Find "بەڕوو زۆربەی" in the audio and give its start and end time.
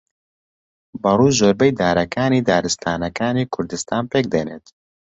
1.01-1.77